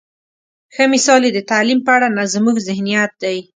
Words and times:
ښه 0.73 0.83
مثال 0.93 1.21
یې 1.25 1.31
د 1.35 1.39
تعلیم 1.51 1.79
په 1.85 1.91
اړه 1.95 2.27
زموږ 2.35 2.55
ذهنیت 2.67 3.11
دی. 3.23 3.37